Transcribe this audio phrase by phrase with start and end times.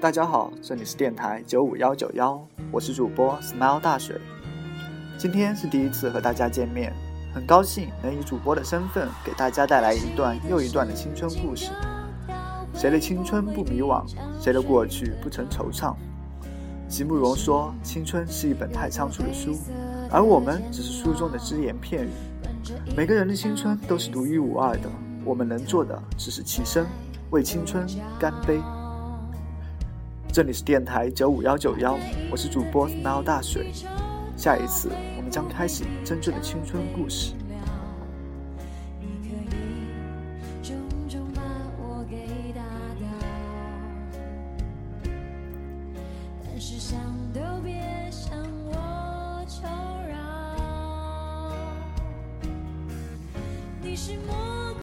[0.00, 4.20] 大家好，这里是电台九五幺九幺，我是主播 Smile 大水。
[5.18, 6.92] 今天是第一次和大家见面，
[7.34, 11.70] 很高兴能以主播的身份给大家带来一段又一段的青春故事。
[12.74, 14.04] 谁的青春不迷惘？
[14.40, 15.94] 谁的过去不曾惆怅？
[16.88, 19.54] 席慕容说：“青春是一本太仓促的书，
[20.10, 22.10] 而我们只是书中的只言片语。
[22.96, 24.88] 每个人的青春都是独一无二的，
[25.24, 26.86] 我们能做的只是起身
[27.30, 27.86] 为青春
[28.18, 28.60] 干杯。”
[30.32, 31.98] 这里是电台九五幺九幺，
[32.30, 33.72] 我是主播 Now 大水。
[34.36, 37.34] 下一次我们将开启真正的青春故事。
[46.60, 46.98] 是想
[47.32, 47.87] 都别
[53.88, 54.67] 你是魔